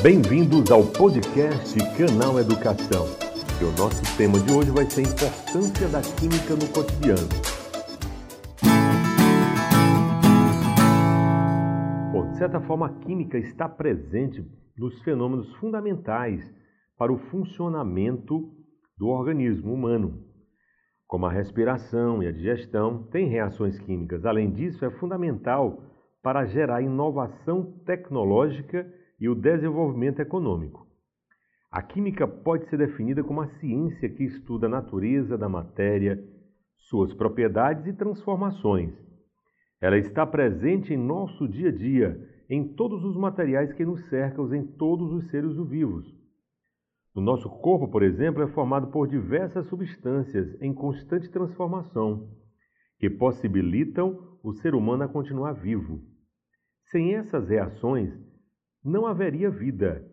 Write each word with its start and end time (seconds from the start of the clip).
Bem-vindos 0.00 0.70
ao 0.70 0.84
podcast 0.92 1.76
Canal 1.98 2.38
Educação. 2.38 3.04
E 3.60 3.64
o 3.64 3.72
nosso 3.76 4.00
tema 4.16 4.38
de 4.38 4.52
hoje 4.52 4.70
vai 4.70 4.84
ser 4.84 5.00
a 5.00 5.10
importância 5.10 5.88
da 5.88 6.00
química 6.00 6.54
no 6.54 6.72
cotidiano. 6.72 7.26
Bom, 12.12 12.30
de 12.30 12.38
certa 12.38 12.60
forma, 12.60 12.86
a 12.86 12.94
química 13.00 13.38
está 13.38 13.68
presente 13.68 14.46
nos 14.78 15.02
fenômenos 15.02 15.52
fundamentais 15.56 16.48
para 16.96 17.12
o 17.12 17.18
funcionamento 17.18 18.52
do 18.96 19.08
organismo 19.08 19.74
humano, 19.74 20.22
como 21.08 21.26
a 21.26 21.32
respiração 21.32 22.22
e 22.22 22.28
a 22.28 22.32
digestão, 22.32 23.02
tem 23.10 23.26
reações 23.26 23.76
químicas. 23.80 24.24
Além 24.24 24.52
disso, 24.52 24.84
é 24.84 24.90
fundamental 24.92 25.82
para 26.22 26.46
gerar 26.46 26.82
inovação 26.82 27.80
tecnológica 27.84 28.86
e 29.20 29.28
o 29.28 29.34
desenvolvimento 29.34 30.20
econômico. 30.20 30.86
A 31.70 31.82
química 31.82 32.26
pode 32.26 32.66
ser 32.68 32.78
definida 32.78 33.22
como 33.22 33.40
a 33.42 33.48
ciência 33.58 34.08
que 34.08 34.24
estuda 34.24 34.66
a 34.66 34.70
natureza 34.70 35.36
da 35.36 35.48
matéria, 35.48 36.22
suas 36.76 37.12
propriedades 37.12 37.86
e 37.86 37.92
transformações. 37.92 38.94
Ela 39.80 39.98
está 39.98 40.26
presente 40.26 40.94
em 40.94 40.96
nosso 40.96 41.46
dia 41.46 41.68
a 41.68 41.72
dia, 41.72 42.18
em 42.48 42.66
todos 42.74 43.04
os 43.04 43.16
materiais 43.16 43.72
que 43.74 43.84
nos 43.84 44.08
cercam, 44.08 44.52
em 44.54 44.66
todos 44.66 45.12
os 45.12 45.28
seres 45.30 45.54
vivos. 45.68 46.06
O 47.14 47.20
nosso 47.20 47.50
corpo, 47.50 47.88
por 47.88 48.02
exemplo, 48.02 48.42
é 48.42 48.46
formado 48.48 48.88
por 48.88 49.06
diversas 49.06 49.66
substâncias 49.66 50.56
em 50.62 50.72
constante 50.72 51.28
transformação, 51.30 52.28
que 52.98 53.10
possibilitam 53.10 54.38
o 54.42 54.52
ser 54.54 54.74
humano 54.74 55.04
a 55.04 55.08
continuar 55.08 55.52
vivo. 55.52 56.00
Sem 56.90 57.14
essas 57.14 57.48
reações, 57.48 58.12
não 58.88 59.06
haveria 59.06 59.50
vida. 59.50 60.04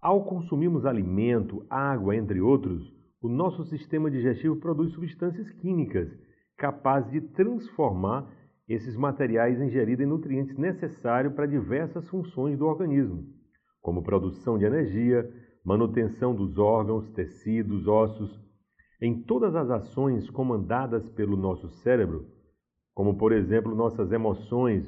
Ao 0.00 0.24
consumirmos 0.24 0.84
alimento, 0.84 1.64
água, 1.70 2.16
entre 2.16 2.40
outros, 2.40 2.92
o 3.20 3.28
nosso 3.28 3.64
sistema 3.66 4.10
digestivo 4.10 4.56
produz 4.56 4.92
substâncias 4.92 5.48
químicas 5.52 6.10
capazes 6.56 7.10
de 7.12 7.20
transformar 7.20 8.28
esses 8.68 8.96
materiais 8.96 9.60
ingeridos 9.60 10.04
em 10.04 10.08
nutrientes 10.08 10.56
necessários 10.56 11.34
para 11.34 11.46
diversas 11.46 12.08
funções 12.08 12.58
do 12.58 12.66
organismo, 12.66 13.26
como 13.80 14.02
produção 14.02 14.58
de 14.58 14.64
energia, 14.64 15.28
manutenção 15.64 16.34
dos 16.34 16.58
órgãos, 16.58 17.08
tecidos, 17.10 17.86
ossos. 17.86 18.40
Em 19.00 19.22
todas 19.22 19.54
as 19.54 19.68
ações 19.70 20.30
comandadas 20.30 21.08
pelo 21.10 21.36
nosso 21.36 21.68
cérebro, 21.82 22.26
como 22.94 23.16
por 23.18 23.32
exemplo 23.32 23.74
nossas 23.74 24.12
emoções, 24.12 24.86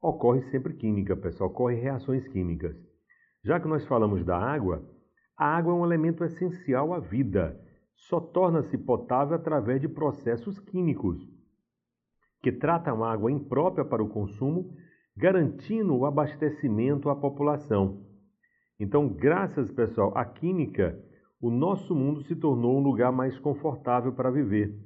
ocorre 0.00 0.42
sempre 0.50 0.74
química, 0.74 1.16
pessoal, 1.16 1.50
ocorrem 1.50 1.80
reações 1.80 2.26
químicas. 2.28 2.76
Já 3.44 3.60
que 3.60 3.68
nós 3.68 3.86
falamos 3.86 4.24
da 4.24 4.36
água, 4.36 4.84
a 5.36 5.56
água 5.56 5.72
é 5.72 5.76
um 5.76 5.84
elemento 5.84 6.24
essencial 6.24 6.92
à 6.92 6.98
vida. 6.98 7.60
Só 7.94 8.20
torna-se 8.20 8.76
potável 8.76 9.36
através 9.36 9.80
de 9.80 9.88
processos 9.88 10.58
químicos 10.58 11.18
que 12.42 12.52
tratam 12.52 13.02
a 13.02 13.12
água 13.12 13.32
imprópria 13.32 13.84
para 13.84 14.02
o 14.02 14.08
consumo, 14.08 14.72
garantindo 15.16 15.96
o 15.96 16.06
abastecimento 16.06 17.08
à 17.08 17.16
população. 17.16 18.04
Então, 18.78 19.08
graças, 19.08 19.70
pessoal, 19.72 20.16
à 20.16 20.24
química, 20.24 20.96
o 21.40 21.50
nosso 21.50 21.94
mundo 21.94 22.22
se 22.22 22.36
tornou 22.36 22.78
um 22.78 22.82
lugar 22.82 23.10
mais 23.10 23.38
confortável 23.38 24.12
para 24.12 24.30
viver. 24.30 24.78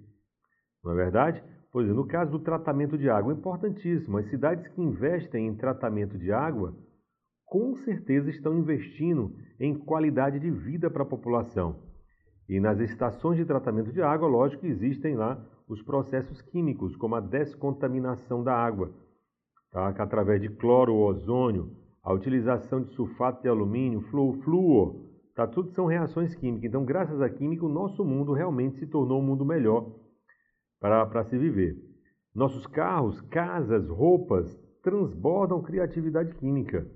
Não 0.82 0.92
é 0.92 0.94
verdade? 0.94 1.44
Pois 1.72 1.88
é, 1.88 1.92
no 1.92 2.04
caso 2.04 2.32
do 2.32 2.40
tratamento 2.40 2.98
de 2.98 3.08
água, 3.08 3.32
é 3.32 3.36
importantíssimo. 3.36 4.18
As 4.18 4.28
cidades 4.28 4.66
que 4.68 4.82
investem 4.82 5.46
em 5.46 5.54
tratamento 5.54 6.18
de 6.18 6.32
água, 6.32 6.74
com 7.46 7.76
certeza 7.76 8.28
estão 8.28 8.58
investindo 8.58 9.36
em 9.58 9.74
qualidade 9.74 10.40
de 10.40 10.50
vida 10.50 10.90
para 10.90 11.04
a 11.04 11.06
população. 11.06 11.76
E 12.48 12.58
nas 12.58 12.80
estações 12.80 13.36
de 13.36 13.44
tratamento 13.44 13.92
de 13.92 14.02
água, 14.02 14.28
lógico, 14.28 14.66
existem 14.66 15.14
lá 15.14 15.40
os 15.68 15.80
processos 15.82 16.42
químicos, 16.42 16.96
como 16.96 17.14
a 17.14 17.20
descontaminação 17.20 18.42
da 18.42 18.52
água, 18.52 18.90
tá? 19.70 19.92
que 19.92 20.02
através 20.02 20.42
de 20.42 20.48
cloro 20.48 20.96
ozônio, 20.96 21.70
a 22.02 22.12
utilização 22.12 22.82
de 22.82 22.90
sulfato 22.94 23.42
de 23.42 23.48
alumínio, 23.48 24.00
flúor, 24.10 24.96
tá? 25.36 25.46
tudo 25.46 25.70
são 25.70 25.86
reações 25.86 26.34
químicas. 26.34 26.64
Então, 26.64 26.84
graças 26.84 27.22
à 27.22 27.30
química, 27.30 27.64
o 27.64 27.68
nosso 27.68 28.04
mundo 28.04 28.32
realmente 28.32 28.80
se 28.80 28.86
tornou 28.88 29.20
um 29.20 29.24
mundo 29.24 29.44
melhor 29.44 29.86
para 30.80 31.24
se 31.24 31.36
viver. 31.36 31.76
Nossos 32.34 32.66
carros, 32.66 33.20
casas, 33.22 33.86
roupas 33.88 34.58
transbordam 34.82 35.62
criatividade 35.62 36.34
química. 36.34 36.86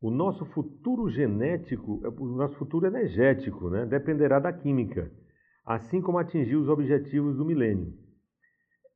O 0.00 0.10
nosso 0.10 0.44
futuro 0.46 1.08
genético, 1.08 2.00
o 2.18 2.26
nosso 2.26 2.56
futuro 2.56 2.86
energético, 2.86 3.68
né, 3.68 3.84
dependerá 3.84 4.38
da 4.38 4.52
química, 4.52 5.10
assim 5.64 6.00
como 6.00 6.18
atingir 6.18 6.54
os 6.54 6.68
objetivos 6.68 7.36
do 7.36 7.44
milênio, 7.44 7.92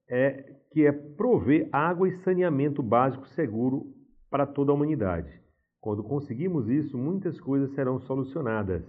é, 0.09 0.61
que 0.71 0.87
é 0.87 0.93
prover 0.93 1.69
água 1.73 2.09
e 2.09 2.13
saneamento 2.19 2.83
básico 2.83 3.27
seguro 3.29 3.93
para 4.31 4.47
toda 4.47 4.71
a 4.71 4.75
humanidade. 4.75 5.41
Quando 5.81 6.05
conseguimos 6.05 6.69
isso, 6.69 6.97
muitas 6.97 7.41
coisas 7.41 7.75
serão 7.75 7.99
solucionadas. 8.01 8.85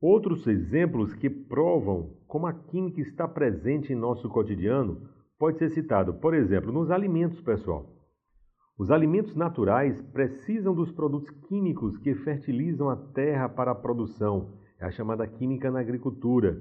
Outros 0.00 0.46
exemplos 0.46 1.14
que 1.14 1.28
provam 1.28 2.16
como 2.26 2.46
a 2.46 2.54
química 2.54 3.02
está 3.02 3.28
presente 3.28 3.92
em 3.92 3.96
nosso 3.96 4.30
cotidiano 4.30 5.06
pode 5.38 5.58
ser 5.58 5.68
citado, 5.68 6.14
por 6.14 6.32
exemplo, 6.32 6.72
nos 6.72 6.90
alimentos, 6.90 7.38
pessoal. 7.42 7.86
Os 8.78 8.90
alimentos 8.90 9.36
naturais 9.36 10.00
precisam 10.00 10.74
dos 10.74 10.90
produtos 10.90 11.28
químicos 11.48 11.98
que 11.98 12.14
fertilizam 12.14 12.88
a 12.88 12.96
terra 12.96 13.46
para 13.46 13.72
a 13.72 13.74
produção, 13.74 14.54
é 14.78 14.86
a 14.86 14.90
chamada 14.90 15.26
química 15.26 15.70
na 15.70 15.80
agricultura. 15.80 16.58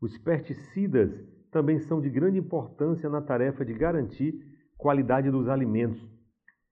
Os 0.00 0.18
pesticidas 0.18 1.12
também 1.52 1.78
são 1.78 2.00
de 2.00 2.10
grande 2.10 2.38
importância 2.38 3.08
na 3.08 3.22
tarefa 3.22 3.64
de 3.64 3.72
garantir 3.72 4.34
qualidade 4.76 5.30
dos 5.30 5.48
alimentos, 5.48 6.04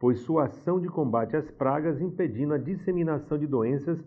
pois 0.00 0.18
sua 0.22 0.46
ação 0.46 0.80
de 0.80 0.88
combate 0.88 1.36
às 1.36 1.48
pragas 1.48 2.00
impedindo 2.00 2.54
a 2.54 2.58
disseminação 2.58 3.38
de 3.38 3.46
doenças 3.46 4.04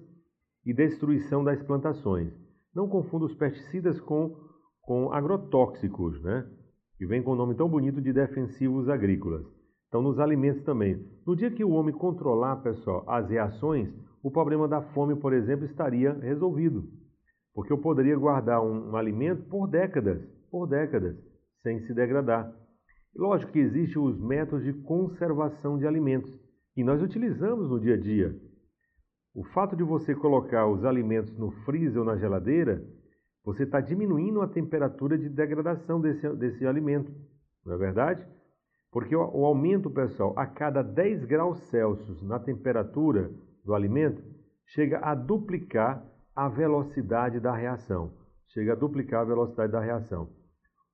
e 0.65 0.73
destruição 0.73 1.43
das 1.43 1.61
plantações. 1.63 2.33
Não 2.73 2.87
confunda 2.87 3.25
os 3.25 3.35
pesticidas 3.35 3.99
com, 3.99 4.35
com 4.81 5.11
agrotóxicos, 5.11 6.21
né? 6.21 6.45
que 6.97 7.05
vem 7.05 7.21
com 7.21 7.31
o 7.31 7.35
nome 7.35 7.55
tão 7.55 7.69
bonito 7.69 8.01
de 8.01 8.11
defensivos 8.11 8.89
agrícolas. 8.89 9.45
Então, 9.87 10.01
nos 10.01 10.19
alimentos 10.19 10.63
também. 10.63 11.05
No 11.25 11.35
dia 11.35 11.51
que 11.51 11.63
o 11.63 11.71
homem 11.71 11.93
controlar, 11.93 12.57
pessoal, 12.57 13.03
as 13.07 13.29
reações, 13.29 13.93
o 14.23 14.31
problema 14.31 14.67
da 14.67 14.81
fome, 14.81 15.15
por 15.15 15.33
exemplo, 15.33 15.65
estaria 15.65 16.13
resolvido. 16.13 16.83
Porque 17.53 17.71
eu 17.71 17.77
poderia 17.77 18.17
guardar 18.17 18.61
um, 18.61 18.91
um 18.91 18.95
alimento 18.95 19.43
por 19.43 19.67
décadas, 19.67 20.21
por 20.49 20.67
décadas, 20.67 21.15
sem 21.61 21.79
se 21.81 21.93
degradar. 21.93 22.51
Lógico 23.15 23.53
que 23.53 23.59
existem 23.59 24.01
os 24.01 24.19
métodos 24.19 24.65
de 24.65 24.73
conservação 24.73 25.77
de 25.77 25.87
alimentos, 25.87 26.33
e 26.75 26.83
nós 26.83 27.01
utilizamos 27.01 27.69
no 27.69 27.79
dia 27.79 27.93
a 27.93 27.97
dia. 27.97 28.35
O 29.35 29.43
fato 29.43 29.75
de 29.75 29.83
você 29.83 30.15
colocar 30.15 30.65
os 30.65 30.85
alimentos 30.85 31.37
no 31.37 31.51
freezer 31.65 31.99
ou 31.99 32.05
na 32.05 32.15
geladeira, 32.15 32.81
você 33.43 33.63
está 33.63 33.81
diminuindo 33.81 34.41
a 34.41 34.47
temperatura 34.47 35.17
de 35.17 35.27
degradação 35.27 35.99
desse, 35.99 36.27
desse 36.37 36.65
alimento, 36.65 37.13
não 37.65 37.73
é 37.73 37.77
verdade? 37.77 38.25
Porque 38.89 39.13
o, 39.13 39.19
o 39.19 39.45
aumento, 39.45 39.89
pessoal, 39.89 40.33
a 40.37 40.45
cada 40.45 40.81
10 40.81 41.25
graus 41.25 41.59
Celsius 41.69 42.23
na 42.23 42.39
temperatura 42.39 43.29
do 43.65 43.75
alimento, 43.75 44.23
chega 44.67 44.99
a 44.99 45.13
duplicar 45.13 46.01
a 46.33 46.47
velocidade 46.47 47.41
da 47.41 47.53
reação. 47.53 48.13
Chega 48.47 48.71
a 48.71 48.75
duplicar 48.75 49.19
a 49.19 49.25
velocidade 49.25 49.73
da 49.73 49.81
reação. 49.81 50.29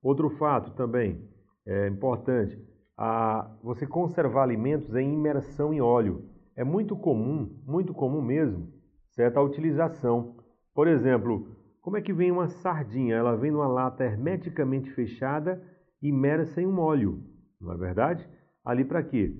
Outro 0.01 0.31
fato 0.31 0.71
também 0.71 1.29
é 1.63 1.87
importante, 1.87 2.59
a, 2.97 3.55
você 3.61 3.85
conservar 3.85 4.41
alimentos 4.41 4.95
em 4.95 5.13
imersão 5.13 5.71
em 5.71 5.79
óleo 5.79 6.30
é 6.61 6.63
muito 6.63 6.95
comum, 6.95 7.59
muito 7.65 7.91
comum 7.91 8.21
mesmo, 8.21 8.71
certa 9.15 9.41
utilização. 9.41 10.35
Por 10.75 10.87
exemplo, 10.87 11.57
como 11.81 11.97
é 11.97 12.01
que 12.03 12.13
vem 12.13 12.31
uma 12.31 12.49
sardinha? 12.49 13.15
Ela 13.15 13.35
vem 13.35 13.49
numa 13.49 13.67
lata 13.67 14.03
hermeticamente 14.03 14.91
fechada, 14.91 15.59
imersa 15.99 16.61
em 16.61 16.67
um 16.67 16.77
óleo, 16.77 17.19
não 17.59 17.73
é 17.73 17.77
verdade? 17.77 18.29
Ali 18.63 18.85
para 18.85 19.01
quê? 19.01 19.35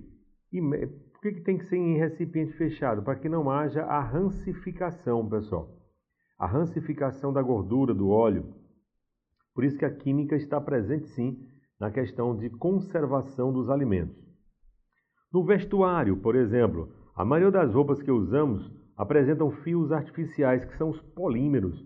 Por 1.14 1.22
que, 1.22 1.34
que 1.34 1.42
tem 1.42 1.60
que 1.60 1.66
ser 1.66 1.78
em 1.78 1.96
recipiente 1.96 2.54
fechado? 2.54 3.04
Para 3.04 3.20
que 3.20 3.30
não 3.30 3.52
haja 3.52 3.84
a 3.84 4.00
rancificação, 4.00 5.30
pessoal. 5.30 5.70
A 6.40 6.48
rancificação 6.48 7.32
da 7.32 7.44
gordura 7.44 7.94
do 7.94 8.10
óleo. 8.10 8.52
Por 9.54 9.64
isso 9.64 9.78
que 9.78 9.86
a 9.86 9.96
química 9.96 10.36
está 10.36 10.60
presente 10.60 11.08
sim 11.10 11.38
na 11.80 11.92
questão 11.92 12.36
de 12.36 12.50
conservação 12.50 13.54
dos 13.54 13.70
alimentos. 13.70 14.20
No 15.32 15.46
vestuário, 15.46 16.18
por 16.18 16.36
exemplo, 16.36 16.90
a 17.16 17.26
maioria 17.26 17.52
das 17.52 17.74
roupas 17.74 18.02
que 18.02 18.12
usamos 18.12 18.72
apresentam 18.98 19.52
fios 19.52 19.92
artificiais, 19.92 20.64
que 20.64 20.78
são 20.78 20.90
os 20.90 21.02
polímeros. 21.02 21.86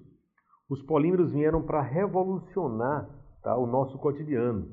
Os 0.70 0.82
polímeros 0.82 1.32
vieram 1.32 1.62
para 1.62 1.82
revolucionar 1.82 3.10
tá, 3.42 3.56
o 3.58 3.66
nosso 3.66 3.98
cotidiano. 3.98 4.68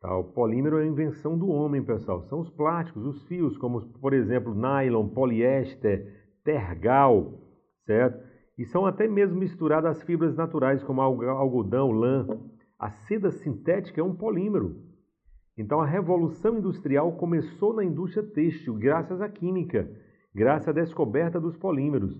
Tá? 0.00 0.16
O 0.16 0.24
polímero 0.24 0.78
é 0.78 0.82
a 0.82 0.86
invenção 0.86 1.38
do 1.38 1.48
homem, 1.48 1.84
pessoal. 1.84 2.22
São 2.22 2.40
os 2.40 2.50
plásticos, 2.50 3.04
os 3.04 3.22
fios, 3.26 3.56
como 3.58 3.82
por 4.00 4.12
exemplo 4.14 4.54
nylon, 4.54 5.08
poliéster, 5.08 6.20
tergal, 6.42 7.34
certo? 7.84 8.30
E 8.58 8.64
são 8.64 8.86
até 8.86 9.06
mesmo 9.06 9.38
misturadas 9.38 9.96
as 9.96 10.02
fibras 10.02 10.34
naturais, 10.34 10.82
como 10.82 11.00
algodão, 11.00 11.90
lã. 11.90 12.26
A 12.78 12.90
seda 12.90 13.30
sintética 13.30 14.00
é 14.00 14.04
um 14.04 14.14
polímero. 14.14 14.89
Então 15.60 15.78
a 15.78 15.84
revolução 15.84 16.56
industrial 16.56 17.12
começou 17.12 17.74
na 17.74 17.84
indústria 17.84 18.26
têxtil, 18.26 18.74
graças 18.74 19.20
à 19.20 19.28
química, 19.28 19.90
graças 20.34 20.68
à 20.68 20.72
descoberta 20.72 21.38
dos 21.38 21.54
polímeros. 21.54 22.18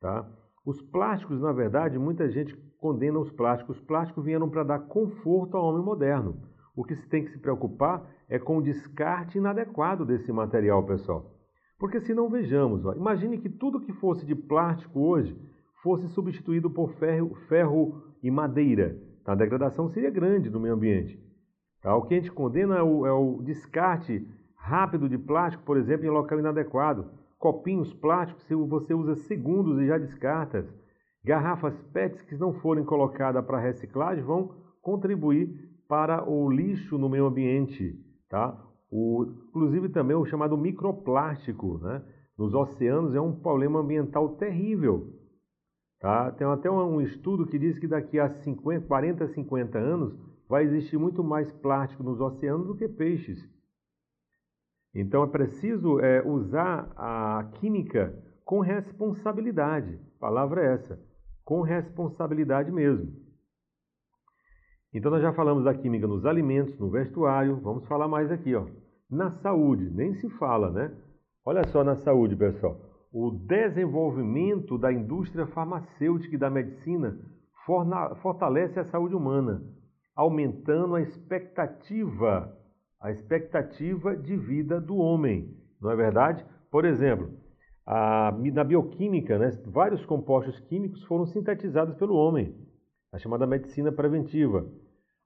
Tá? 0.00 0.26
Os 0.64 0.80
plásticos, 0.80 1.38
na 1.38 1.52
verdade, 1.52 1.98
muita 1.98 2.30
gente 2.30 2.56
condena 2.78 3.18
os 3.18 3.30
plásticos. 3.30 3.76
Os 3.76 3.82
plásticos 3.82 4.24
vieram 4.24 4.48
para 4.48 4.62
dar 4.62 4.78
conforto 4.78 5.54
ao 5.54 5.66
homem 5.66 5.84
moderno. 5.84 6.40
O 6.74 6.82
que 6.82 6.96
se 6.96 7.06
tem 7.10 7.22
que 7.22 7.30
se 7.30 7.38
preocupar 7.38 8.08
é 8.26 8.38
com 8.38 8.56
o 8.56 8.62
descarte 8.62 9.36
inadequado 9.36 10.06
desse 10.06 10.32
material, 10.32 10.82
pessoal. 10.86 11.30
Porque 11.78 12.00
se 12.00 12.14
não 12.14 12.30
vejamos, 12.30 12.86
ó, 12.86 12.94
imagine 12.94 13.36
que 13.36 13.50
tudo 13.50 13.82
que 13.82 13.92
fosse 13.92 14.24
de 14.24 14.34
plástico 14.34 14.98
hoje 15.00 15.38
fosse 15.82 16.08
substituído 16.08 16.70
por 16.70 16.94
ferro, 16.94 17.34
ferro 17.48 18.02
e 18.22 18.30
madeira. 18.30 18.98
Tá? 19.24 19.32
A 19.32 19.36
degradação 19.36 19.90
seria 19.90 20.08
grande 20.08 20.48
no 20.48 20.58
meio 20.58 20.72
ambiente. 20.72 21.27
Tá? 21.82 21.94
O 21.94 22.02
que 22.02 22.14
a 22.14 22.16
gente 22.18 22.32
condena 22.32 22.76
é 22.76 22.82
o, 22.82 23.06
é 23.06 23.12
o 23.12 23.40
descarte 23.42 24.26
rápido 24.56 25.08
de 25.08 25.16
plástico, 25.16 25.64
por 25.64 25.76
exemplo, 25.76 26.06
em 26.06 26.10
local 26.10 26.38
inadequado. 26.38 27.10
Copinhos 27.38 27.92
plásticos, 27.94 28.44
você 28.68 28.92
usa 28.92 29.14
segundos 29.14 29.78
e 29.80 29.86
já 29.86 29.96
descarta. 29.96 30.66
Garrafas 31.24 31.80
PETs 31.92 32.22
que 32.22 32.34
não 32.36 32.52
forem 32.54 32.84
colocadas 32.84 33.44
para 33.44 33.58
reciclagem 33.58 34.24
vão 34.24 34.54
contribuir 34.82 35.68
para 35.88 36.28
o 36.28 36.50
lixo 36.50 36.98
no 36.98 37.08
meio 37.08 37.26
ambiente. 37.26 37.98
Tá? 38.28 38.58
O, 38.90 39.26
inclusive 39.48 39.88
também 39.88 40.16
o 40.16 40.24
chamado 40.24 40.56
microplástico 40.56 41.78
né? 41.78 42.02
nos 42.36 42.54
oceanos 42.54 43.14
é 43.14 43.20
um 43.20 43.32
problema 43.32 43.80
ambiental 43.80 44.30
terrível. 44.36 45.14
Tá? 46.00 46.30
Tem 46.32 46.46
até 46.46 46.70
um 46.70 47.00
estudo 47.00 47.46
que 47.46 47.58
diz 47.58 47.78
que 47.78 47.86
daqui 47.86 48.18
a 48.18 48.28
50, 48.28 48.86
40, 48.86 49.28
50 49.28 49.78
anos 49.78 50.27
vai 50.48 50.64
existir 50.64 50.98
muito 50.98 51.22
mais 51.22 51.52
plástico 51.52 52.02
nos 52.02 52.20
oceanos 52.20 52.66
do 52.66 52.76
que 52.76 52.88
peixes. 52.88 53.38
Então 54.94 55.22
é 55.22 55.26
preciso 55.26 56.00
é, 56.00 56.26
usar 56.26 56.90
a 56.96 57.50
química 57.60 58.14
com 58.44 58.60
responsabilidade. 58.60 60.00
Palavra 60.18 60.64
é 60.64 60.74
essa, 60.74 60.98
com 61.44 61.60
responsabilidade 61.60 62.72
mesmo. 62.72 63.12
Então 64.92 65.10
nós 65.10 65.20
já 65.20 65.32
falamos 65.34 65.64
da 65.64 65.74
química 65.74 66.06
nos 66.06 66.24
alimentos, 66.24 66.78
no 66.78 66.90
vestuário, 66.90 67.60
vamos 67.60 67.86
falar 67.86 68.08
mais 68.08 68.32
aqui, 68.32 68.54
ó. 68.54 68.66
Na 69.10 69.30
saúde, 69.42 69.90
nem 69.90 70.14
se 70.14 70.30
fala, 70.30 70.70
né? 70.70 70.96
Olha 71.44 71.66
só 71.68 71.84
na 71.84 71.96
saúde, 71.96 72.34
pessoal. 72.34 72.80
O 73.12 73.30
desenvolvimento 73.30 74.78
da 74.78 74.92
indústria 74.92 75.46
farmacêutica 75.46 76.34
e 76.34 76.38
da 76.38 76.50
medicina 76.50 77.18
fortalece 78.22 78.80
a 78.80 78.84
saúde 78.84 79.14
humana, 79.14 79.62
aumentando 80.18 80.96
a 80.96 81.00
expectativa, 81.00 82.52
a 83.00 83.12
expectativa 83.12 84.16
de 84.16 84.36
vida 84.36 84.80
do 84.80 84.96
homem, 84.96 85.56
não 85.80 85.92
é 85.92 85.94
verdade? 85.94 86.44
Por 86.72 86.84
exemplo, 86.84 87.30
a, 87.86 88.36
na 88.52 88.64
bioquímica, 88.64 89.38
né, 89.38 89.48
vários 89.64 90.04
compostos 90.04 90.58
químicos 90.58 91.04
foram 91.04 91.24
sintetizados 91.24 91.94
pelo 91.94 92.16
homem, 92.16 92.52
a 93.12 93.18
chamada 93.18 93.46
medicina 93.46 93.92
preventiva. 93.92 94.68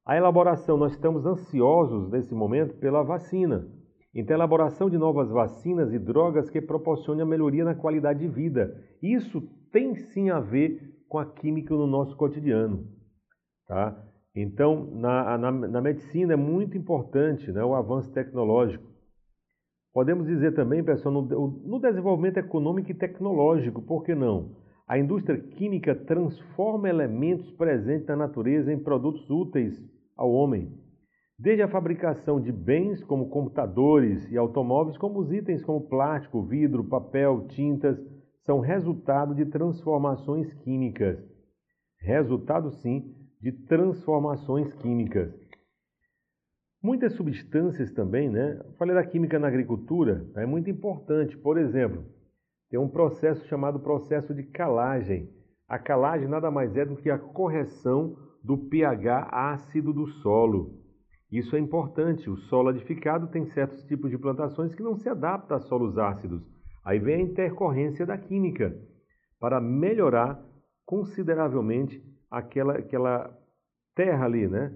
A 0.05 0.15
elaboração, 0.15 0.77
nós 0.77 0.93
estamos 0.93 1.25
ansiosos 1.25 2.11
nesse 2.11 2.35
momento 2.35 2.77
pela 2.77 3.03
vacina. 3.03 3.67
Então, 4.15 4.35
a 4.35 4.39
elaboração 4.41 4.91
de 4.91 4.99
novas 4.99 5.31
vacinas 5.31 5.91
e 5.95 5.99
drogas 5.99 6.51
que 6.51 6.61
proporcionem 6.61 7.23
a 7.23 7.27
melhoria 7.27 7.65
na 7.65 7.75
qualidade 7.75 8.19
de 8.19 8.29
vida. 8.29 8.79
Isso 9.03 9.41
tem 9.73 9.95
sim 9.95 10.29
a 10.29 10.39
ver 10.39 11.03
com 11.09 11.19
a 11.19 11.25
química 11.25 11.75
no 11.75 11.87
nosso 11.87 12.15
cotidiano. 12.15 12.87
Tá? 13.67 14.12
Então, 14.35 14.87
na, 14.95 15.37
na, 15.37 15.51
na 15.53 15.81
medicina 15.81 16.33
é 16.33 16.37
muito 16.37 16.77
importante 16.77 17.53
né, 17.53 17.63
o 17.63 17.75
avanço 17.75 18.11
tecnológico. 18.13 18.85
Podemos 19.93 20.27
dizer 20.27 20.55
também, 20.55 20.83
pessoal, 20.83 21.13
no, 21.13 21.49
no 21.49 21.79
desenvolvimento 21.79 22.39
econômico 22.39 22.91
e 22.91 22.95
tecnológico, 22.95 23.83
por 23.83 24.03
que 24.03 24.15
não? 24.15 24.57
A 24.89 24.99
indústria 24.99 25.39
química 25.39 25.95
transforma 25.95 26.89
elementos 26.89 27.51
presentes 27.53 28.07
na 28.07 28.17
natureza 28.17 28.73
em 28.73 28.79
produtos 28.79 29.29
úteis 29.29 29.79
ao 30.17 30.33
homem. 30.33 30.73
Desde 31.39 31.63
a 31.63 31.69
fabricação 31.69 32.41
de 32.41 32.51
bens 32.51 33.03
como 33.05 33.29
computadores 33.29 34.31
e 34.31 34.37
automóveis, 34.39 34.97
como 34.97 35.19
os 35.19 35.33
itens 35.33 35.63
como 35.63 35.89
plástico, 35.89 36.43
vidro, 36.43 36.85
papel, 36.85 37.47
tintas, 37.49 37.99
são 38.45 38.61
resultado 38.61 39.35
de 39.35 39.45
transformações 39.47 40.53
químicas. 40.55 41.19
Resultado, 42.01 42.71
sim, 42.71 43.15
de 43.43 43.51
transformações 43.51 44.73
químicas. 44.75 45.35
Muitas 46.81 47.15
substâncias 47.15 47.93
também, 47.93 48.31
né? 48.31 48.61
falei 48.79 48.95
da 48.95 49.05
química 49.05 49.39
na 49.39 49.49
agricultura, 49.49 50.25
é 50.37 50.47
muito 50.47 50.71
importante. 50.71 51.37
Por 51.37 51.59
exemplo, 51.59 52.05
tem 52.71 52.79
um 52.79 52.89
processo 52.89 53.45
chamado 53.49 53.81
processo 53.81 54.33
de 54.33 54.45
calagem. 54.45 55.29
A 55.69 55.79
calagem 55.79 56.29
nada 56.29 56.51
mais 56.51 56.77
é 56.77 56.85
do 56.85 56.97
que 56.97 57.11
a 57.11 57.19
correção 57.19 58.17
do 58.45 58.57
pH 58.57 59.29
ácido 59.33 59.93
do 59.93 60.07
solo. 60.07 60.81
Isso 61.31 61.57
é 61.57 61.59
importante. 61.59 62.31
O 62.31 62.37
solo 62.37 62.69
adificado 62.69 63.27
tem 63.29 63.47
certos 63.47 63.83
tipos 63.85 64.11
de 64.11 64.19
plantações 64.19 64.75
que 64.75 64.83
não 64.83 64.97
se 64.97 65.09
adaptam 65.09 65.57
a 65.57 65.61
solos 65.61 65.99
ácidos. 65.99 66.43
Aí 66.85 66.99
vem 66.99 67.17
a 67.17 67.23
intercorrência 67.23 68.07
da 68.07 68.17
química 68.17 68.77
para 69.41 69.61
melhorar 69.61 70.41
consideravelmente 70.85 72.12
aquela, 72.33 72.79
aquela 72.79 73.39
terra 73.95 74.25
ali, 74.25 74.49
né? 74.49 74.75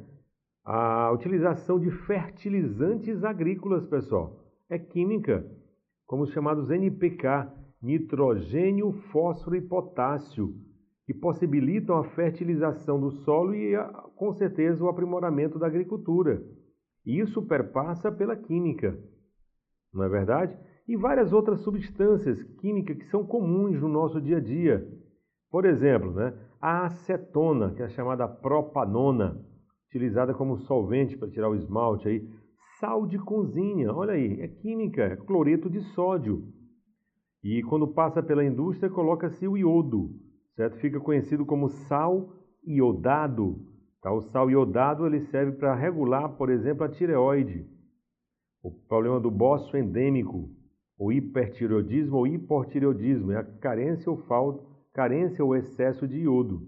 A 0.63 1.11
utilização 1.13 1.81
de 1.81 1.91
fertilizantes 1.91 3.25
agrícolas, 3.25 3.87
pessoal, 3.87 4.45
é 4.69 4.79
química, 4.79 5.49
como 6.07 6.25
os 6.25 6.33
chamados 6.33 6.71
NPK, 6.71 7.51
nitrogênio, 7.81 8.93
fósforo 9.11 9.57
e 9.57 9.61
potássio, 9.61 10.55
que 11.07 11.15
possibilitam 11.15 11.97
a 11.97 12.05
fertilização 12.11 13.01
do 13.01 13.11
solo 13.11 13.55
e, 13.55 13.75
com 14.17 14.33
certeza, 14.35 14.85
o 14.85 14.89
aprimoramento 14.89 15.59
da 15.59 15.67
agricultura. 15.67 16.43
E 17.07 17.21
isso 17.21 17.41
perpassa 17.47 18.11
pela 18.11 18.37
química, 18.37 18.99
não 19.95 20.05
é 20.05 20.09
verdade? 20.09 20.59
E 20.87 20.97
várias 20.97 21.33
outras 21.33 21.61
substâncias 21.61 22.43
químicas 22.61 22.97
que 22.99 23.07
são 23.07 23.25
comuns 23.25 23.81
no 23.81 23.89
nosso 23.89 24.21
dia 24.21 24.39
a 24.39 24.41
dia. 24.41 24.87
Por 25.49 25.65
exemplo, 25.65 26.13
né, 26.13 26.35
a 26.61 26.87
acetona, 26.87 27.73
que 27.75 27.83
é 27.83 27.87
a 27.87 27.89
chamada 27.89 28.27
propanona, 28.27 29.41
utilizada 29.89 30.35
como 30.35 30.59
solvente 30.59 31.17
para 31.17 31.31
tirar 31.31 31.49
o 31.49 31.55
esmalte 31.55 32.09
aí. 32.09 32.29
Sal 32.79 33.07
de 33.07 33.19
cozinha, 33.19 33.93
olha 33.93 34.13
aí, 34.13 34.41
é 34.41 34.49
química, 34.49 35.03
é 35.03 35.17
cloreto 35.17 35.71
de 35.71 35.81
sódio. 35.81 36.53
E 37.43 37.63
quando 37.63 37.89
passa 37.89 38.23
pela 38.23 38.45
indústria, 38.45 38.91
coloca-se 38.91 39.47
o 39.47 39.57
iodo, 39.57 40.11
certo? 40.55 40.77
Fica 40.79 41.01
conhecido 41.01 41.47
como 41.47 41.69
sal 41.69 42.33
iodado. 42.67 43.65
Tá? 44.03 44.13
O 44.13 44.21
sal 44.21 44.51
iodado 44.51 45.07
ele 45.07 45.21
serve 45.21 45.53
para 45.53 45.75
regular, 45.75 46.37
por 46.37 46.51
exemplo, 46.51 46.85
a 46.85 46.89
tireoide, 46.89 47.67
o 48.63 48.71
problema 48.71 49.21
do 49.21 49.31
bócio 49.31 49.79
endêmico, 49.79 50.51
o 50.99 51.13
hipertireoidismo 51.13 52.17
ou 52.17 52.27
hipotireoidismo, 52.27 53.31
é 53.33 53.39
a 53.39 53.45
carência 53.45 54.11
ou 54.11 54.19
falta 54.27 54.76
carência 54.97 55.45
ou 55.45 55.55
excesso 55.55 56.09
de 56.09 56.21
iodo. 56.21 56.63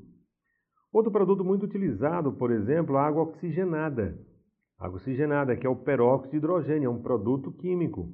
Outro 0.92 1.10
produto 1.10 1.42
muito 1.42 1.64
utilizado, 1.64 2.30
por 2.34 2.50
exemplo, 2.50 2.98
a 2.98 3.06
água 3.06 3.22
oxigenada. 3.22 4.18
Água 4.78 4.96
oxigenada, 4.96 5.56
que 5.56 5.66
é 5.66 5.70
o 5.70 5.74
peróxido 5.74 6.32
de 6.32 6.36
hidrogênio, 6.36 6.88
é 6.88 6.90
um 6.90 7.00
produto 7.00 7.50
químico. 7.50 8.12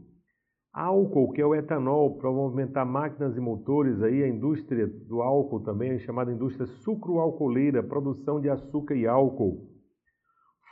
Álcool, 0.73 1.33
que 1.33 1.41
é 1.41 1.47
o 1.47 1.55
etanol, 1.55 2.17
para 2.17 2.31
movimentar 2.31 2.87
máquinas 2.87 3.37
e 3.37 3.41
motores, 3.41 4.01
aí 4.03 4.23
a 4.23 4.29
indústria 4.29 4.87
do 4.87 5.21
álcool 5.21 5.61
também, 5.61 5.91
é 5.91 5.99
chamada 5.99 6.33
indústria 6.33 6.67
sucroalcooleira, 6.67 7.83
produção 7.83 8.41
de 8.41 8.49
açúcar 8.49 8.95
e 8.95 9.09
álcool. 9.09 9.69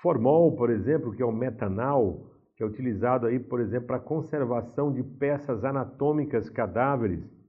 Formol, 0.01 0.55
por 0.55 0.71
exemplo, 0.71 1.13
que 1.13 1.23
é 1.23 1.27
o 1.27 1.33
metanol, 1.33 2.31
que 2.57 2.63
é 2.63 2.67
utilizado 2.67 3.27
aí, 3.27 3.41
por 3.41 3.61
exemplo, 3.61 3.89
para 3.89 3.99
conservação 3.99 4.93
de 4.93 5.03
peças 5.03 5.65
anatômicas 5.65 6.49
cadáveres 6.49 7.42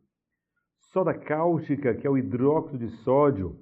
soda 0.94 1.12
cáustica, 1.12 1.96
que 1.96 2.06
é 2.06 2.10
o 2.10 2.18
hidróxido 2.18 2.78
de 2.78 2.88
sódio, 2.98 3.58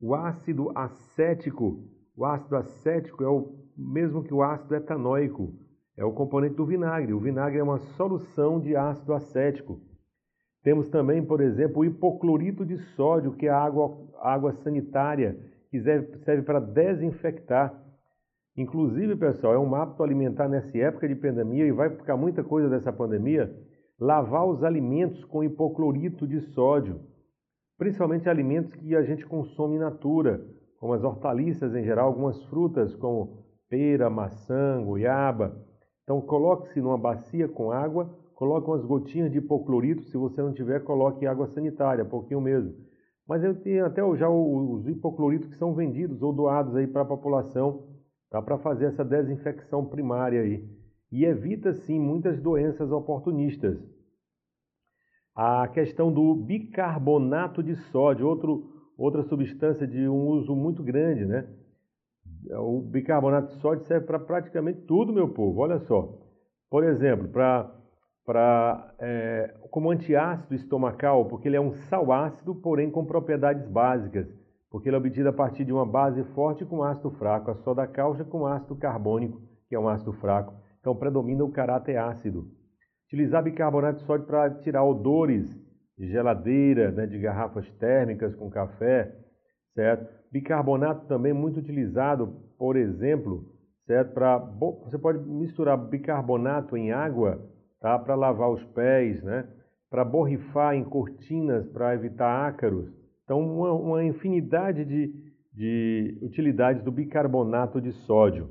o 0.00 0.14
ácido 0.14 0.70
acético. 0.74 1.82
O 2.16 2.24
ácido 2.24 2.56
acético 2.56 3.24
é 3.24 3.28
o 3.28 3.52
mesmo 3.76 4.22
que 4.22 4.32
o 4.32 4.40
ácido 4.40 4.76
etanóico, 4.76 5.52
é 5.96 6.04
o 6.04 6.12
componente 6.12 6.54
do 6.54 6.64
vinagre. 6.64 7.12
O 7.12 7.18
vinagre 7.18 7.58
é 7.58 7.62
uma 7.62 7.80
solução 7.96 8.60
de 8.60 8.76
ácido 8.76 9.12
acético. 9.12 9.80
Temos 10.62 10.88
também, 10.88 11.22
por 11.24 11.40
exemplo, 11.40 11.80
o 11.80 11.84
hipoclorito 11.84 12.64
de 12.64 12.78
sódio, 12.94 13.32
que 13.32 13.46
é 13.46 13.50
a 13.50 13.60
água, 13.60 13.98
água 14.20 14.52
sanitária, 14.52 15.36
que 15.70 15.80
serve, 15.80 16.18
serve 16.18 16.42
para 16.42 16.60
desinfectar. 16.60 17.74
Inclusive, 18.56 19.16
pessoal, 19.16 19.54
é 19.54 19.58
um 19.58 19.74
hábito 19.74 20.04
alimentar 20.04 20.48
nessa 20.48 20.78
época 20.78 21.08
de 21.08 21.16
pandemia 21.16 21.66
e 21.66 21.72
vai 21.72 21.90
ficar 21.90 22.16
muita 22.16 22.44
coisa 22.44 22.68
dessa 22.68 22.92
pandemia, 22.92 23.52
lavar 23.98 24.46
os 24.46 24.62
alimentos 24.64 25.24
com 25.24 25.44
hipoclorito 25.44 26.26
de 26.26 26.40
sódio, 26.52 27.00
principalmente 27.78 28.28
alimentos 28.28 28.74
que 28.74 28.94
a 28.94 29.02
gente 29.02 29.24
consome 29.26 29.76
in 29.76 29.80
natura, 29.80 30.44
como 30.78 30.92
as 30.92 31.02
hortaliças 31.02 31.74
em 31.74 31.84
geral, 31.84 32.08
algumas 32.08 32.42
frutas 32.44 32.94
como 32.96 33.44
pera, 33.68 34.10
maçã, 34.10 34.82
goiaba. 34.84 35.56
Então 36.02 36.20
coloque-se 36.20 36.80
numa 36.80 36.98
bacia 36.98 37.48
com 37.48 37.70
água, 37.70 38.10
coloque 38.34 38.68
umas 38.68 38.84
gotinhas 38.84 39.30
de 39.32 39.38
hipoclorito, 39.38 40.02
se 40.04 40.16
você 40.16 40.42
não 40.42 40.52
tiver, 40.52 40.84
coloque 40.84 41.26
água 41.26 41.46
sanitária, 41.48 42.04
pouquinho 42.04 42.40
mesmo. 42.40 42.74
Mas 43.26 43.42
eu 43.42 43.54
tenho 43.54 43.86
até 43.86 44.02
já 44.16 44.28
os 44.28 44.86
hipocloritos 44.86 45.48
que 45.48 45.56
são 45.56 45.74
vendidos 45.74 46.20
ou 46.22 46.32
doados 46.32 46.76
aí 46.76 46.86
para 46.86 47.02
a 47.02 47.06
população 47.06 47.94
tá? 48.30 48.42
para 48.42 48.58
fazer 48.58 48.86
essa 48.86 49.04
desinfecção 49.04 49.84
primária 49.86 50.40
aí. 50.42 50.68
E 51.10 51.24
evita, 51.24 51.72
sim, 51.72 51.98
muitas 51.98 52.40
doenças 52.40 52.90
oportunistas. 52.90 53.78
A 55.34 55.68
questão 55.68 56.12
do 56.12 56.34
bicarbonato 56.34 57.62
de 57.62 57.76
sódio, 57.76 58.26
outro, 58.26 58.92
outra 58.96 59.22
substância 59.22 59.86
de 59.86 60.08
um 60.08 60.28
uso 60.28 60.54
muito 60.54 60.82
grande, 60.82 61.24
né? 61.24 61.48
O 62.50 62.80
bicarbonato 62.80 63.54
de 63.54 63.60
sódio 63.60 63.84
serve 63.84 64.06
para 64.06 64.18
praticamente 64.18 64.82
tudo, 64.82 65.12
meu 65.12 65.28
povo. 65.28 65.60
Olha 65.60 65.78
só. 65.80 66.18
Por 66.70 66.84
exemplo, 66.84 67.28
para 67.28 68.94
é, 68.98 69.54
como 69.70 69.90
antiácido 69.90 70.54
estomacal, 70.54 71.26
porque 71.26 71.48
ele 71.48 71.56
é 71.56 71.60
um 71.60 71.72
sal 71.72 72.12
ácido, 72.12 72.54
porém 72.54 72.90
com 72.90 73.04
propriedades 73.04 73.66
básicas 73.66 74.28
porque 74.74 74.88
ele 74.88 74.96
é 74.96 74.98
obtido 74.98 75.28
a 75.28 75.32
partir 75.32 75.64
de 75.64 75.72
uma 75.72 75.86
base 75.86 76.24
forte 76.34 76.64
com 76.64 76.82
ácido 76.82 77.08
fraco, 77.12 77.48
a 77.48 77.54
soda 77.54 77.86
cáustica 77.86 78.28
com 78.28 78.44
ácido 78.44 78.74
carbônico, 78.74 79.40
que 79.68 79.74
é 79.76 79.78
um 79.78 79.88
ácido 79.88 80.12
fraco. 80.14 80.52
Então 80.84 80.94
predomina 80.94 81.42
o 81.42 81.50
caráter 81.50 81.96
ácido. 81.96 82.44
Utilizar 83.06 83.42
bicarbonato 83.42 84.00
de 84.00 84.04
sódio 84.04 84.26
para 84.26 84.50
tirar 84.56 84.84
odores 84.84 85.48
de 85.96 86.08
geladeira, 86.08 86.90
né, 86.90 87.06
de 87.06 87.18
garrafas 87.18 87.66
térmicas 87.78 88.34
com 88.34 88.50
café, 88.50 89.10
certo? 89.72 90.06
Bicarbonato 90.30 91.06
também 91.06 91.32
muito 91.32 91.58
utilizado, 91.58 92.26
por 92.58 92.76
exemplo, 92.76 93.46
certo? 93.86 94.12
Para 94.12 94.36
você 94.36 94.98
pode 94.98 95.18
misturar 95.26 95.78
bicarbonato 95.78 96.76
em 96.76 96.92
água, 96.92 97.40
tá? 97.80 97.98
Para 97.98 98.14
lavar 98.14 98.50
os 98.50 98.62
pés, 98.66 99.22
né? 99.22 99.48
Para 99.88 100.04
borrifar 100.04 100.74
em 100.74 100.84
cortinas 100.84 101.66
para 101.68 101.94
evitar 101.94 102.46
ácaros 102.46 102.92
então, 103.24 103.40
uma, 103.40 103.72
uma 103.72 104.04
infinidade 104.04 104.84
de, 104.84 105.12
de 105.52 106.18
utilidades 106.22 106.82
do 106.82 106.92
bicarbonato 106.92 107.80
de 107.80 107.90
sódio, 108.06 108.50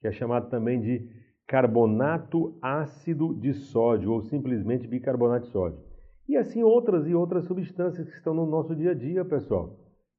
que 0.00 0.08
é 0.08 0.12
chamado 0.12 0.48
também 0.48 0.80
de 0.80 1.17
carbonato 1.48 2.56
ácido 2.62 3.34
de 3.34 3.52
sódio, 3.52 4.12
ou 4.12 4.22
simplesmente 4.22 4.86
bicarbonato 4.86 5.46
de 5.46 5.52
sódio. 5.52 5.80
E 6.28 6.36
assim 6.36 6.62
outras 6.62 7.08
e 7.08 7.14
outras 7.14 7.46
substâncias 7.46 8.08
que 8.08 8.14
estão 8.14 8.32
no 8.32 8.46
nosso 8.46 8.76
dia 8.76 8.92
a 8.92 8.94
dia, 8.94 9.24
pessoal, 9.24 9.76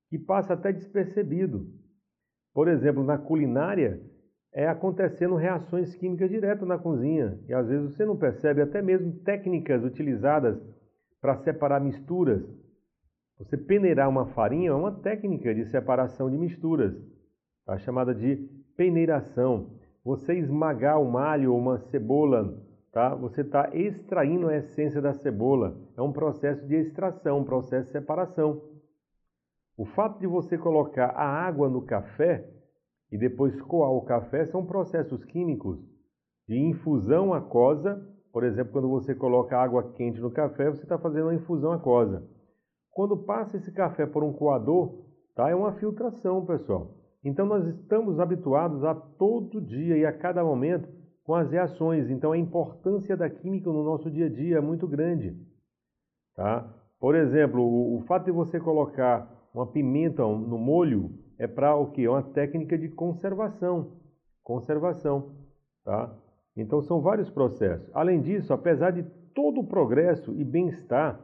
que 0.09 0.19
passa 0.19 0.53
até 0.53 0.73
despercebido. 0.73 1.67
Por 2.53 2.67
exemplo, 2.67 3.03
na 3.03 3.17
culinária, 3.17 4.01
é 4.51 4.67
acontecendo 4.67 5.35
reações 5.35 5.95
químicas 5.95 6.29
direto 6.29 6.65
na 6.65 6.77
cozinha, 6.77 7.39
e 7.47 7.53
às 7.53 7.69
vezes 7.69 7.95
você 7.95 8.03
não 8.03 8.17
percebe 8.17 8.61
até 8.61 8.81
mesmo 8.81 9.13
técnicas 9.19 9.83
utilizadas 9.83 10.59
para 11.21 11.37
separar 11.37 11.79
misturas 11.79 12.43
você 13.39 13.55
peneirar 13.55 14.09
uma 14.09 14.25
farinha 14.27 14.71
é 14.71 14.73
uma 14.73 14.91
técnica 14.91 15.55
de 15.55 15.65
separação 15.65 16.29
de 16.29 16.37
misturas, 16.37 16.93
tá? 17.65 17.77
chamada 17.77 18.13
de 18.13 18.35
peneiração. 18.75 19.78
Você 20.03 20.33
esmagar 20.33 20.99
um 20.99 21.17
alho 21.17 21.53
ou 21.53 21.59
uma 21.59 21.77
cebola, 21.77 22.57
tá? 22.91 23.13
você 23.13 23.41
está 23.41 23.69
extraindo 23.73 24.47
a 24.47 24.55
essência 24.55 25.01
da 25.01 25.13
cebola. 25.13 25.77
É 25.97 26.01
um 26.01 26.11
processo 26.11 26.65
de 26.67 26.75
extração, 26.75 27.39
um 27.39 27.43
processo 27.43 27.87
de 27.87 27.91
separação. 27.91 28.61
O 29.77 29.85
fato 29.85 30.19
de 30.19 30.27
você 30.27 30.57
colocar 30.57 31.07
a 31.07 31.25
água 31.25 31.69
no 31.69 31.81
café 31.85 32.45
e 33.11 33.17
depois 33.17 33.59
coar 33.61 33.91
o 33.91 34.03
café 34.03 34.45
são 34.45 34.65
processos 34.65 35.23
químicos 35.25 35.79
de 36.47 36.57
infusão 36.57 37.33
aquosa. 37.33 38.05
Por 38.31 38.43
exemplo, 38.43 38.73
quando 38.73 38.89
você 38.89 39.15
coloca 39.15 39.57
água 39.57 39.91
quente 39.93 40.19
no 40.19 40.31
café, 40.31 40.69
você 40.69 40.83
está 40.83 40.97
fazendo 40.97 41.25
uma 41.25 41.35
infusão 41.35 41.71
aquosa. 41.71 42.27
Quando 42.91 43.17
passa 43.25 43.57
esse 43.57 43.71
café 43.71 44.05
por 44.05 44.23
um 44.23 44.33
coador, 44.33 45.05
tá? 45.35 45.49
é 45.49 45.55
uma 45.55 45.73
filtração, 45.73 46.45
pessoal. 46.45 46.98
Então 47.23 47.45
nós 47.45 47.65
estamos 47.67 48.19
habituados 48.19 48.83
a 48.83 48.95
todo 48.95 49.61
dia 49.61 49.97
e 49.97 50.05
a 50.05 50.13
cada 50.13 50.43
momento 50.43 50.87
com 51.23 51.35
as 51.35 51.51
reações. 51.51 52.09
Então 52.09 52.31
a 52.31 52.37
importância 52.37 53.15
da 53.15 53.29
química 53.29 53.69
no 53.69 53.83
nosso 53.83 54.09
dia 54.09 54.27
a 54.27 54.29
dia 54.29 54.57
é 54.57 54.61
muito 54.61 54.87
grande. 54.87 55.37
Tá? 56.35 56.67
Por 56.99 57.15
exemplo, 57.15 57.61
o, 57.61 57.97
o 57.97 58.01
fato 58.01 58.25
de 58.25 58.31
você 58.31 58.59
colocar 58.59 59.29
uma 59.53 59.67
pimenta 59.67 60.21
no 60.21 60.57
molho 60.57 61.11
é 61.37 61.47
para 61.47 61.75
o 61.75 61.91
que? 61.91 62.05
É 62.05 62.09
uma 62.09 62.23
técnica 62.23 62.77
de 62.77 62.89
conservação. 62.89 63.93
Conservação. 64.43 65.31
Tá? 65.83 66.13
Então 66.55 66.81
são 66.81 67.01
vários 67.01 67.29
processos. 67.29 67.89
Além 67.93 68.21
disso, 68.21 68.53
apesar 68.53 68.91
de 68.91 69.03
todo 69.33 69.61
o 69.61 69.67
progresso 69.67 70.33
e 70.33 70.43
bem-estar 70.43 71.19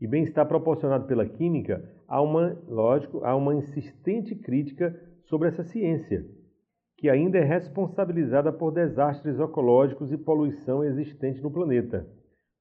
e 0.00 0.06
bem-estar 0.06 0.46
proporcionado 0.46 1.06
pela 1.06 1.26
química, 1.26 1.84
há 2.10 2.20
uma, 2.20 2.60
lógico, 2.66 3.24
há 3.24 3.36
uma 3.36 3.54
insistente 3.54 4.34
crítica 4.34 5.00
sobre 5.26 5.46
essa 5.46 5.62
ciência, 5.62 6.26
que 6.98 7.08
ainda 7.08 7.38
é 7.38 7.44
responsabilizada 7.44 8.52
por 8.52 8.72
desastres 8.72 9.38
ecológicos 9.38 10.10
e 10.10 10.18
poluição 10.18 10.82
existente 10.82 11.40
no 11.40 11.52
planeta, 11.52 12.04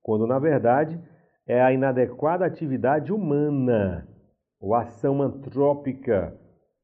quando 0.03 0.27
na 0.27 0.37
verdade 0.37 1.01
é 1.47 1.59
a 1.59 1.73
inadequada 1.73 2.45
atividade 2.45 3.11
humana 3.11 4.07
ou 4.61 4.75
ação 4.75 5.19
antrópica 5.21 6.37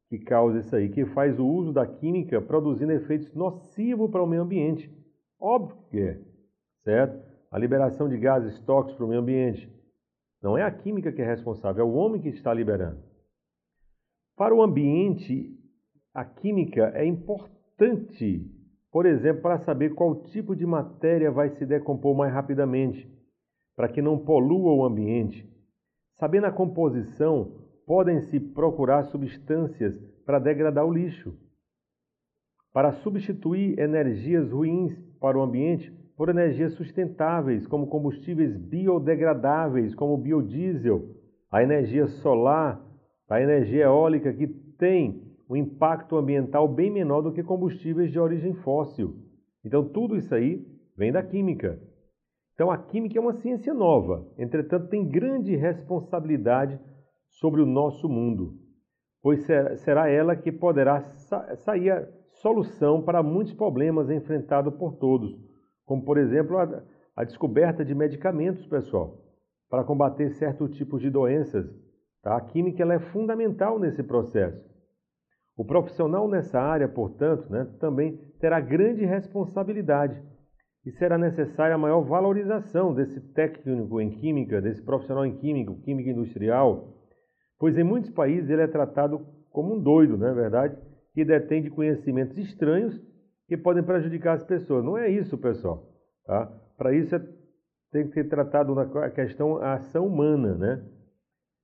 que 0.10 0.18
causa 0.20 0.60
isso 0.60 0.76
aí, 0.76 0.90
que 0.90 1.06
faz 1.06 1.40
o 1.40 1.46
uso 1.46 1.72
da 1.72 1.86
química 1.86 2.42
produzindo 2.42 2.92
efeitos 2.92 3.34
nocivos 3.36 4.10
para 4.10 4.24
o 4.24 4.28
meio 4.28 4.42
ambiente. 4.42 4.92
Óbvio 5.40 5.78
que 5.90 6.00
é, 6.00 6.20
certo? 6.84 7.24
A 7.52 7.60
liberação 7.60 8.10
de 8.10 8.18
gases 8.18 8.60
tóxicos 8.62 8.98
para 8.98 9.06
o 9.06 9.10
meio 9.10 9.22
ambiente, 9.22 9.72
não 10.46 10.56
é 10.56 10.62
a 10.62 10.70
química 10.70 11.12
que 11.12 11.24
é 11.24 11.26
responsável, 11.26 11.84
é 11.84 11.90
o 11.90 11.96
homem 11.96 12.22
que 12.22 12.30
está 12.30 12.54
liberando. 12.54 13.02
Para 14.38 14.54
o 14.54 14.62
ambiente, 14.62 15.60
a 16.14 16.24
química 16.24 16.92
é 16.94 17.04
importante, 17.04 18.48
por 18.92 19.08
exemplo, 19.08 19.42
para 19.42 19.58
saber 19.58 19.96
qual 19.96 20.22
tipo 20.26 20.56
de 20.56 20.64
matéria 20.64 21.32
vai 21.32 21.50
se 21.50 21.66
decompor 21.66 22.16
mais 22.16 22.32
rapidamente, 22.32 23.12
para 23.76 23.90
que 23.90 24.04
não 24.04 24.20
polua 24.20 24.72
o 24.72 24.86
ambiente. 24.86 25.52
Sabendo 26.14 26.46
a 26.46 26.52
composição, 26.52 27.66
podem-se 27.88 28.40
procurar 28.40 29.06
substâncias 29.06 29.98
para 30.28 30.38
degradar 30.38 30.86
o 30.86 30.94
lixo. 30.94 31.36
Para 32.72 32.92
substituir 32.92 33.80
energias 33.80 34.52
ruins 34.52 34.96
para 35.20 35.40
o 35.40 35.42
ambiente, 35.42 35.92
por 36.18 36.30
energias 36.30 36.74
sustentáveis, 36.74 37.68
como 37.68 37.88
combustíveis 37.88 38.56
biodegradáveis, 38.56 39.94
como 39.94 40.14
o 40.14 40.18
biodiesel, 40.18 41.10
a 41.52 41.62
energia 41.62 42.08
solar, 42.08 42.82
a 43.30 43.42
energia 43.42 43.86
eólica, 43.86 44.34
que 44.34 44.48
tem 44.48 45.22
um 45.50 45.56
impacto 45.56 46.16
ambiental 46.16 46.68
bem 46.68 46.90
menor 46.90 47.22
do 47.22 47.34
que 47.34 47.44
combustíveis 47.44 48.12
de 48.12 48.20
origem 48.20 48.54
fóssil. 48.56 49.16
Então, 49.64 49.88
tudo 49.88 50.16
isso 50.16 50.34
aí 50.34 50.66
vem 50.98 51.12
da 51.12 51.22
química. 51.22 51.80
Então, 52.54 52.72
a 52.72 52.78
química 52.78 53.18
é 53.18 53.22
uma 53.22 53.34
ciência 53.34 53.74
nova, 53.74 54.26
entretanto, 54.38 54.88
tem 54.88 55.06
grande 55.06 55.56
responsabilidade 55.56 56.80
sobre 57.28 57.62
o 57.62 57.66
nosso 57.66 58.08
mundo, 58.08 58.54
pois 59.22 59.46
será 59.80 60.10
ela 60.10 60.38
que 60.38 60.54
poderá 60.54 61.02
sair 61.02 61.90
a 61.90 62.08
solução 62.32 63.02
para 63.02 63.22
muitos 63.22 63.54
problemas 63.54 64.10
enfrentados 64.10 64.74
por 64.76 64.94
todos 64.94 65.38
como 65.86 66.04
por 66.04 66.18
exemplo 66.18 66.58
a, 66.58 66.84
a 67.16 67.24
descoberta 67.24 67.86
de 67.86 67.96
medicamentos, 67.96 68.66
pessoal, 68.66 69.22
para 69.70 69.84
combater 69.84 70.32
certos 70.32 70.76
tipos 70.76 71.02
de 71.02 71.10
doenças. 71.10 71.66
Tá? 72.22 72.36
A 72.36 72.42
química 72.42 72.82
ela 72.82 72.96
é 72.96 73.00
fundamental 73.00 73.80
nesse 73.80 74.04
processo. 74.04 74.64
O 75.58 75.64
profissional 75.64 76.28
nessa 76.28 76.60
área, 76.60 76.88
portanto, 76.88 77.50
né, 77.50 77.66
também 77.80 78.18
terá 78.40 78.60
grande 78.60 79.06
responsabilidade 79.06 80.22
e 80.86 80.92
será 80.92 81.18
necessária 81.18 81.76
a 81.76 81.78
maior 81.78 82.02
valorização 82.02 82.94
desse 82.94 83.22
técnico 83.34 84.02
em 84.02 84.12
química, 84.12 84.62
desse 84.62 84.84
profissional 84.84 85.26
em 85.26 85.38
química, 85.38 85.74
química 85.84 86.10
industrial, 86.10 86.94
pois 87.58 87.78
em 87.78 87.84
muitos 87.84 88.12
países 88.12 88.50
ele 88.50 88.62
é 88.62 88.68
tratado 88.68 89.26
como 89.50 89.74
um 89.74 89.82
doido, 89.82 90.18
não 90.18 90.28
é 90.28 90.34
verdade? 90.34 90.78
Que 91.14 91.24
detém 91.24 91.64
de 91.64 91.70
conhecimentos 91.70 92.38
estranhos 92.38 93.02
que 93.48 93.58
podem 93.58 93.84
prejudicar 93.84 94.34
as 94.34 94.44
pessoas. 94.44 94.84
Não 94.84 94.98
é 94.98 95.10
isso, 95.10 95.38
pessoal. 95.38 95.88
Tá? 96.26 96.48
Para 96.78 96.94
isso 96.94 97.16
é, 97.16 97.20
tem 97.92 98.08
que 98.08 98.14
ser 98.14 98.26
tratado 98.26 98.74
na 98.74 99.10
questão 99.10 99.58
a 99.58 99.74
ação 99.74 100.08
humana, 100.08 100.56
né? 100.56 100.86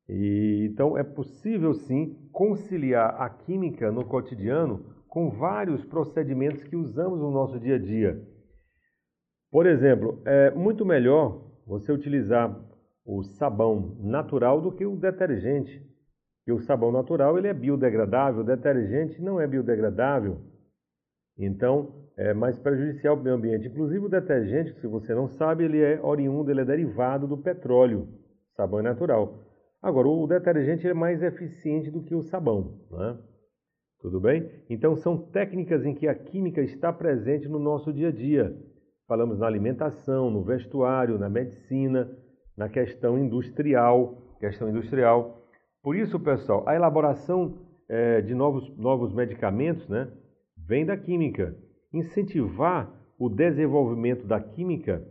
E, 0.07 0.67
então 0.69 0.97
é 0.97 1.03
possível 1.03 1.73
sim 1.73 2.15
conciliar 2.31 3.21
a 3.21 3.29
química 3.29 3.91
no 3.91 4.05
cotidiano 4.05 4.85
com 5.07 5.29
vários 5.29 5.83
procedimentos 5.85 6.63
que 6.63 6.75
usamos 6.75 7.19
no 7.19 7.31
nosso 7.31 7.59
dia 7.59 7.75
a 7.75 7.79
dia. 7.79 8.21
Por 9.51 9.65
exemplo, 9.65 10.21
é 10.25 10.51
muito 10.51 10.85
melhor 10.85 11.41
você 11.65 11.91
utilizar 11.91 12.57
o 13.05 13.23
sabão 13.23 13.97
natural 13.99 14.61
do 14.61 14.71
que 14.71 14.85
o 14.85 14.95
detergente. 14.95 15.85
E 16.47 16.51
o 16.51 16.59
sabão 16.59 16.91
natural 16.91 17.37
ele 17.37 17.47
é 17.47 17.53
biodegradável, 17.53 18.41
o 18.41 18.45
detergente 18.45 19.21
não 19.21 19.39
é 19.39 19.47
biodegradável. 19.47 20.39
Então, 21.37 22.07
é 22.17 22.33
mais 22.33 22.57
prejudicial 22.59 23.15
para 23.15 23.21
o 23.21 23.23
meio 23.23 23.35
ambiente. 23.35 23.67
Inclusive 23.67 24.05
o 24.05 24.09
detergente, 24.09 24.79
se 24.79 24.87
você 24.87 25.13
não 25.13 25.27
sabe, 25.27 25.63
ele 25.63 25.81
é 25.81 25.99
oriundo, 26.01 26.51
ele 26.51 26.61
é 26.61 26.65
derivado 26.65 27.27
do 27.27 27.37
petróleo. 27.37 28.07
Sabão 28.55 28.79
é 28.79 28.83
natural. 28.83 29.39
Agora, 29.81 30.07
o 30.07 30.27
detergente 30.27 30.87
é 30.87 30.93
mais 30.93 31.23
eficiente 31.23 31.89
do 31.89 32.03
que 32.03 32.13
o 32.13 32.21
sabão. 32.21 32.79
Né? 32.91 33.17
Tudo 34.01 34.19
bem? 34.19 34.49
Então, 34.69 34.95
são 34.95 35.17
técnicas 35.17 35.85
em 35.85 35.95
que 35.95 36.07
a 36.07 36.13
química 36.13 36.61
está 36.61 36.93
presente 36.93 37.47
no 37.47 37.57
nosso 37.57 37.91
dia 37.91 38.09
a 38.09 38.11
dia. 38.11 38.55
Falamos 39.07 39.39
na 39.39 39.47
alimentação, 39.47 40.29
no 40.29 40.43
vestuário, 40.43 41.17
na 41.17 41.29
medicina, 41.29 42.09
na 42.55 42.69
questão 42.69 43.17
industrial. 43.17 44.17
Questão 44.39 44.69
industrial. 44.69 45.41
Por 45.81 45.95
isso, 45.95 46.19
pessoal, 46.19 46.63
a 46.67 46.75
elaboração 46.75 47.57
é, 47.89 48.21
de 48.21 48.35
novos, 48.35 48.75
novos 48.77 49.13
medicamentos 49.13 49.87
né, 49.89 50.07
vem 50.71 50.85
da 50.85 50.95
química. 50.95 51.53
Incentivar 51.93 52.89
o 53.19 53.27
desenvolvimento 53.27 54.25
da 54.25 54.39
química, 54.39 55.05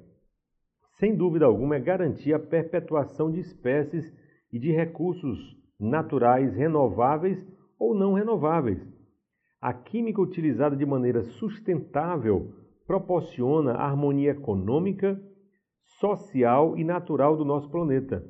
sem 0.98 1.14
dúvida 1.14 1.44
alguma, 1.44 1.76
é 1.76 1.78
garantir 1.78 2.32
a 2.32 2.38
perpetuação 2.38 3.30
de 3.30 3.40
espécies 3.40 4.10
e 4.50 4.58
de 4.58 4.72
recursos 4.72 5.38
naturais 5.78 6.56
renováveis 6.56 7.46
ou 7.78 7.94
não 7.94 8.14
renováveis. 8.14 8.80
A 9.60 9.74
química 9.74 10.22
utilizada 10.22 10.74
de 10.74 10.86
maneira 10.86 11.22
sustentável 11.24 12.54
proporciona 12.86 13.72
a 13.72 13.84
harmonia 13.84 14.30
econômica, 14.30 15.20
social 16.00 16.78
e 16.78 16.84
natural 16.84 17.36
do 17.36 17.44
nosso 17.44 17.70
planeta. 17.70 18.24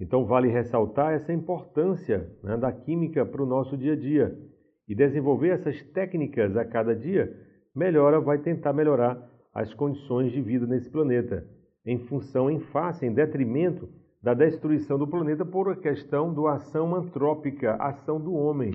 Então, 0.00 0.24
vale 0.24 0.48
ressaltar 0.48 1.12
essa 1.12 1.34
importância 1.34 2.34
né, 2.42 2.56
da 2.56 2.72
química 2.72 3.26
para 3.26 3.42
o 3.42 3.46
nosso 3.46 3.76
dia 3.76 3.92
a 3.92 3.96
dia. 3.96 4.49
E 4.90 4.94
desenvolver 4.96 5.50
essas 5.50 5.80
técnicas 5.92 6.56
a 6.56 6.64
cada 6.64 6.96
dia 6.96 7.32
melhora, 7.72 8.20
vai 8.20 8.38
tentar 8.38 8.72
melhorar 8.72 9.24
as 9.54 9.72
condições 9.72 10.32
de 10.32 10.42
vida 10.42 10.66
nesse 10.66 10.90
planeta, 10.90 11.46
em 11.86 11.96
função, 12.06 12.50
em 12.50 12.58
face, 12.58 13.06
em 13.06 13.14
detrimento 13.14 13.88
da 14.20 14.34
destruição 14.34 14.98
do 14.98 15.06
planeta 15.06 15.46
por 15.46 15.76
questão 15.76 16.34
da 16.34 16.54
ação 16.54 16.92
antrópica, 16.92 17.76
ação 17.76 18.20
do 18.20 18.34
homem. 18.34 18.74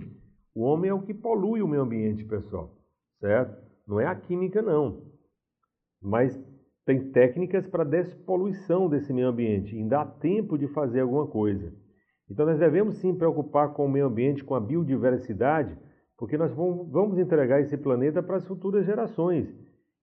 O 0.56 0.62
homem 0.62 0.90
é 0.90 0.94
o 0.94 1.02
que 1.02 1.14
polui 1.14 1.62
o 1.62 1.68
meio 1.68 1.82
ambiente, 1.82 2.24
pessoal, 2.24 2.72
certo? 3.20 3.62
Não 3.86 4.00
é 4.00 4.06
a 4.06 4.16
química, 4.16 4.62
não. 4.62 5.02
Mas 6.02 6.34
tem 6.86 7.12
técnicas 7.12 7.68
para 7.68 7.84
despoluição 7.84 8.88
desse 8.88 9.12
meio 9.12 9.28
ambiente. 9.28 9.76
Ainda 9.76 10.00
há 10.00 10.06
tempo 10.06 10.58
de 10.58 10.70
fazer 10.70 11.02
alguma 11.02 11.28
coisa. 11.28 11.74
Então 12.32 12.46
nós 12.46 12.58
devemos 12.58 13.00
sim 13.00 13.14
preocupar 13.14 13.74
com 13.74 13.86
o 13.86 13.90
meio 13.90 14.06
ambiente, 14.06 14.46
com 14.46 14.56
a 14.56 14.62
biodiversidade, 14.62 15.78
porque 16.18 16.38
nós 16.38 16.52
vamos 16.54 17.18
entregar 17.18 17.62
esse 17.62 17.78
planeta 17.78 18.24
para 18.24 18.38
as 18.38 18.46
futuras 18.46 18.86
gerações. 18.86 19.54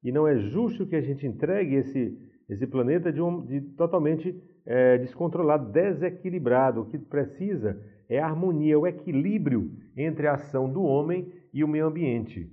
E 0.02 0.10
não 0.10 0.26
é 0.26 0.36
justo 0.36 0.86
que 0.86 0.96
a 0.96 1.00
gente 1.00 1.26
entregue 1.26 1.76
esse, 1.76 2.18
esse 2.48 2.66
planeta 2.66 3.12
de, 3.12 3.22
um, 3.22 3.44
de 3.44 3.60
totalmente 3.60 4.34
é, 4.66 4.98
descontrolado, 4.98 5.70
desequilibrado. 5.70 6.82
O 6.82 6.86
que 6.86 6.98
precisa 6.98 7.80
é 8.08 8.18
a 8.18 8.26
harmonia, 8.26 8.78
o 8.78 8.86
equilíbrio 8.86 9.70
entre 9.96 10.26
a 10.26 10.34
ação 10.34 10.68
do 10.70 10.82
homem 10.82 11.32
e 11.52 11.62
o 11.62 11.68
meio 11.68 11.86
ambiente. 11.86 12.50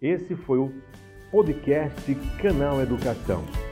Esse 0.00 0.34
foi 0.34 0.58
o 0.58 0.72
podcast 1.30 2.14
Canal 2.40 2.80
Educação. 2.80 3.71